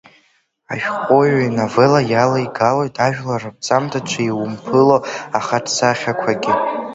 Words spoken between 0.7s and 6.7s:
Ашәҟәыҩҩы иновелла иалеигалоит ажәлар раԥҵамҭаҿы иуԥымло ахаҿсахьақәагьы…